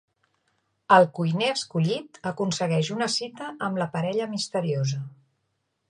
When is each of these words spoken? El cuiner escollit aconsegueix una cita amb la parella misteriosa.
El 0.95 1.05
cuiner 1.19 1.49
escollit 1.57 2.19
aconsegueix 2.31 2.91
una 2.97 3.11
cita 3.17 3.53
amb 3.69 3.81
la 3.83 3.91
parella 3.97 4.31
misteriosa. 4.37 5.05